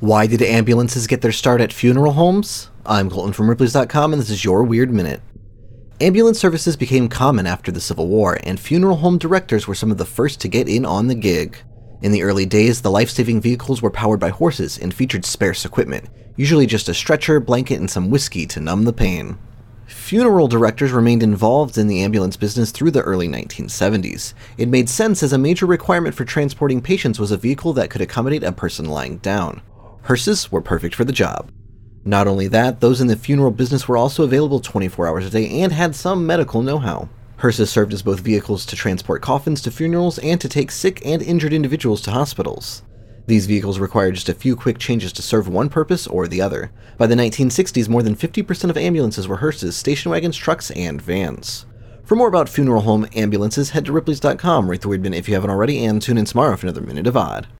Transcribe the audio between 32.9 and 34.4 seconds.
in the funeral business were also